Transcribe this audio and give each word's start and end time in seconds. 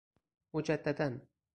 مجدداً 0.53 1.27